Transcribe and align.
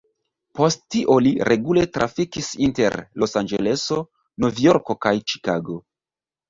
Post 0.59 0.79
tio 0.95 1.17
li 1.25 1.33
regule 1.53 1.83
trafikis 1.99 2.51
inter 2.69 2.99
Los-Anĝeleso, 3.25 4.01
Novjorko 4.47 4.99
kaj 5.07 5.19
Ĉikago. 5.33 5.83